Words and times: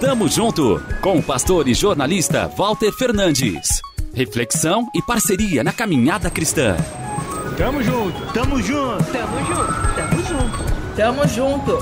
Tamo 0.00 0.28
junto 0.28 0.82
com 1.00 1.18
o 1.18 1.22
pastor 1.22 1.66
e 1.68 1.74
jornalista 1.74 2.48
Walter 2.48 2.92
Fernandes. 2.92 3.80
Reflexão 4.14 4.88
e 4.94 5.00
parceria 5.00 5.64
na 5.64 5.72
caminhada 5.72 6.30
cristã. 6.30 6.76
Tamo 7.56 7.82
junto, 7.82 8.32
tamo 8.32 8.60
junto, 8.60 9.04
tamo 9.12 9.38
junto, 9.46 9.94
tamo 9.96 10.22
junto, 10.22 10.96
tamo 10.96 11.28
junto. 11.28 11.78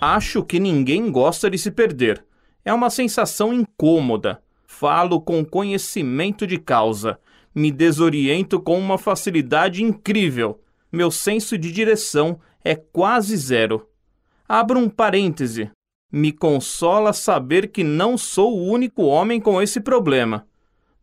Acho 0.00 0.42
que 0.42 0.60
ninguém 0.60 1.10
gosta 1.10 1.48
de 1.48 1.56
se 1.56 1.70
perder. 1.70 2.22
É 2.64 2.72
uma 2.72 2.90
sensação 2.90 3.52
incômoda. 3.54 4.42
Falo 4.66 5.20
com 5.20 5.44
conhecimento 5.44 6.46
de 6.46 6.58
causa. 6.58 7.18
Me 7.54 7.70
desoriento 7.70 8.60
com 8.60 8.78
uma 8.78 8.98
facilidade 8.98 9.82
incrível. 9.82 10.60
Meu 10.96 11.10
senso 11.10 11.58
de 11.58 11.70
direção 11.70 12.40
é 12.64 12.74
quase 12.74 13.36
zero. 13.36 13.86
Abro 14.48 14.78
um 14.80 14.88
parêntese. 14.88 15.70
Me 16.10 16.32
consola 16.32 17.12
saber 17.12 17.70
que 17.70 17.84
não 17.84 18.16
sou 18.16 18.56
o 18.56 18.64
único 18.64 19.02
homem 19.02 19.38
com 19.38 19.60
esse 19.60 19.78
problema. 19.78 20.46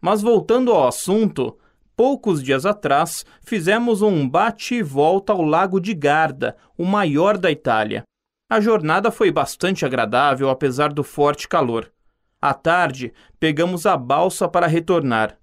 Mas 0.02 0.24
voltando 0.24 0.72
ao 0.72 0.88
assunto, 0.88 1.60
poucos 1.96 2.42
dias 2.42 2.66
atrás 2.66 3.24
fizemos 3.44 4.02
um 4.02 4.28
bate 4.28 4.74
e 4.74 4.82
volta 4.82 5.32
ao 5.32 5.44
Lago 5.44 5.80
de 5.80 5.94
Garda, 5.94 6.58
o 6.76 6.86
maior 6.86 7.38
da 7.38 7.52
Itália. 7.52 8.04
A 8.50 8.60
jornada 8.60 9.12
foi 9.12 9.30
bastante 9.30 9.86
agradável 9.86 10.50
apesar 10.50 10.92
do 10.92 11.04
forte 11.04 11.48
calor. 11.48 11.94
À 12.42 12.56
tarde, 12.56 13.14
pegamos 13.40 13.86
a 13.86 13.96
balsa 13.96 14.50
para 14.50 14.66
retornar. 14.66 15.38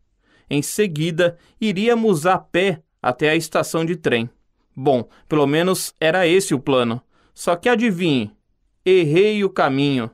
Em 0.50 0.60
seguida, 0.60 1.38
iríamos 1.60 2.26
a 2.26 2.36
pé 2.36 2.82
até 3.00 3.30
a 3.30 3.36
estação 3.36 3.84
de 3.84 3.94
trem. 3.94 4.28
Bom, 4.74 5.08
pelo 5.28 5.46
menos 5.46 5.94
era 6.00 6.26
esse 6.26 6.54
o 6.54 6.58
plano. 6.58 7.02
Só 7.34 7.56
que 7.56 7.68
adivinhe, 7.68 8.32
errei 8.84 9.44
o 9.44 9.50
caminho. 9.50 10.10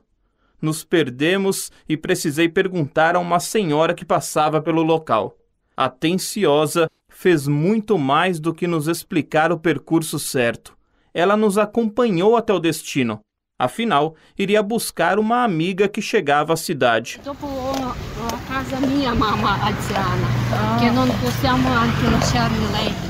Nos 0.61 0.83
perdemos 0.83 1.71
e 1.87 1.95
precisei 1.95 2.49
perguntar 2.49 3.15
a 3.15 3.19
uma 3.19 3.39
senhora 3.39 3.93
que 3.93 4.05
passava 4.05 4.61
pelo 4.61 4.81
local. 4.81 5.37
Atenciosa, 5.75 6.89
fez 7.07 7.47
muito 7.47 7.97
mais 7.97 8.39
do 8.39 8.53
que 8.53 8.67
nos 8.67 8.87
explicar 8.87 9.51
o 9.51 9.59
percurso 9.59 10.19
certo. 10.19 10.77
Ela 11.13 11.35
nos 11.35 11.57
acompanhou 11.57 12.35
até 12.35 12.53
o 12.53 12.59
destino. 12.59 13.19
Afinal, 13.59 14.15
iria 14.37 14.61
buscar 14.61 15.17
uma 15.17 15.43
amiga 15.43 15.87
que 15.87 15.99
chegava 15.99 16.53
à 16.53 16.55
cidade. 16.55 17.19
a 17.23 18.37
casa 18.47 18.85
minha 18.85 19.11
anziana, 19.11 20.27
ah. 20.53 20.77
que 20.79 20.91
não 20.91 21.07
possiamo 21.19 21.67
anche 21.69 22.05
lasciare 22.05 22.53
lei. 22.71 23.06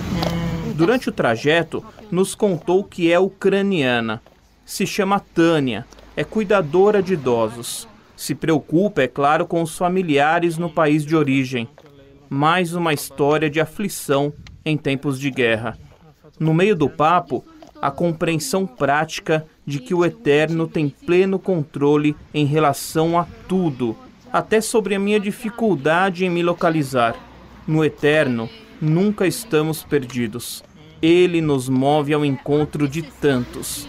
Durante 0.77 1.09
o 1.09 1.11
trajeto, 1.11 1.83
nos 2.11 2.35
contou 2.35 2.83
que 2.83 3.11
é 3.11 3.17
ucraniana. 3.17 4.21
Se 4.63 4.85
chama 4.85 5.19
Tânia, 5.19 5.87
é 6.15 6.23
cuidadora 6.23 7.01
de 7.01 7.13
idosos. 7.13 7.87
Se 8.15 8.35
preocupa, 8.35 9.01
é 9.01 9.07
claro, 9.07 9.47
com 9.47 9.63
os 9.63 9.75
familiares 9.75 10.55
no 10.55 10.69
país 10.69 11.03
de 11.03 11.15
origem. 11.15 11.67
Mais 12.29 12.75
uma 12.75 12.93
história 12.93 13.49
de 13.49 13.59
aflição 13.59 14.31
em 14.63 14.77
tempos 14.77 15.19
de 15.19 15.31
guerra. 15.31 15.75
No 16.39 16.53
meio 16.53 16.75
do 16.75 16.87
papo, 16.87 17.43
a 17.81 17.89
compreensão 17.89 18.67
prática 18.67 19.47
de 19.65 19.79
que 19.79 19.95
o 19.95 20.05
Eterno 20.05 20.67
tem 20.67 20.89
pleno 20.89 21.39
controle 21.39 22.15
em 22.31 22.45
relação 22.45 23.17
a 23.17 23.25
tudo, 23.47 23.97
até 24.31 24.61
sobre 24.61 24.93
a 24.93 24.99
minha 24.99 25.19
dificuldade 25.19 26.23
em 26.23 26.29
me 26.29 26.43
localizar. 26.43 27.15
No 27.67 27.83
Eterno, 27.83 28.47
nunca 28.81 29.27
estamos 29.27 29.83
perdidos. 29.83 30.63
Ele 31.01 31.41
nos 31.41 31.69
move 31.69 32.13
ao 32.13 32.25
encontro 32.25 32.87
de 32.87 33.01
tantos 33.01 33.87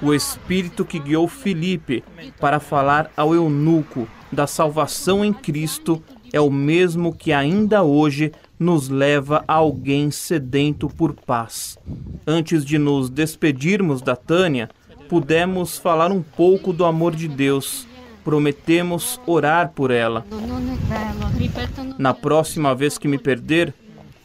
o 0.00 0.14
Espírito 0.14 0.84
que 0.84 0.98
guiou 0.98 1.26
Filipe 1.26 2.04
para 2.38 2.60
falar 2.60 3.10
ao 3.16 3.34
eunuco 3.34 4.06
da 4.30 4.46
salvação 4.46 5.24
em 5.24 5.32
Cristo 5.32 6.02
é 6.32 6.40
o 6.40 6.50
mesmo 6.50 7.14
que 7.14 7.32
ainda 7.32 7.82
hoje 7.82 8.32
nos 8.58 8.88
leva 8.88 9.44
a 9.48 9.54
alguém 9.54 10.10
sedento 10.10 10.88
por 10.88 11.14
paz. 11.14 11.78
Antes 12.26 12.64
de 12.64 12.78
nos 12.78 13.08
despedirmos 13.08 14.02
da 14.02 14.14
Tânia, 14.14 14.68
pudemos 15.08 15.78
falar 15.78 16.12
um 16.12 16.22
pouco 16.22 16.72
do 16.72 16.84
amor 16.84 17.16
de 17.16 17.26
Deus. 17.26 17.86
Prometemos 18.22 19.18
orar 19.26 19.72
por 19.74 19.90
ela. 19.90 20.24
Na 21.96 22.12
próxima 22.12 22.74
vez 22.74 22.98
que 22.98 23.08
me 23.08 23.18
perder, 23.18 23.72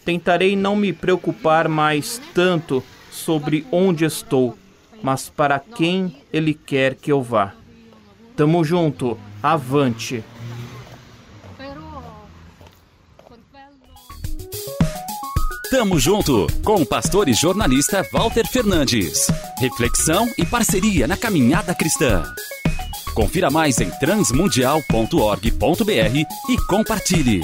tentarei 0.05 0.55
não 0.55 0.75
me 0.75 0.93
preocupar 0.93 1.67
mais 1.67 2.21
tanto 2.33 2.83
sobre 3.11 3.65
onde 3.71 4.05
estou 4.05 4.57
mas 5.03 5.27
para 5.27 5.59
quem 5.59 6.15
Ele 6.31 6.53
quer 6.53 6.95
que 6.95 7.11
eu 7.11 7.21
vá. 7.21 7.51
Tamo 8.37 8.63
junto, 8.63 9.19
avante! 9.43 10.23
Tamo 15.69 15.99
junto 15.99 16.47
com 16.63 16.75
o 16.75 16.85
pastor 16.85 17.27
e 17.27 17.33
jornalista 17.33 18.07
Walter 18.13 18.47
Fernandes. 18.47 19.27
Reflexão 19.59 20.25
e 20.37 20.45
parceria 20.45 21.05
na 21.07 21.17
caminhada 21.17 21.75
cristã. 21.75 22.23
Confira 23.15 23.49
mais 23.49 23.81
em 23.81 23.89
transmundial.org.br 23.89 26.49
e 26.49 26.57
compartilhe. 26.67 27.41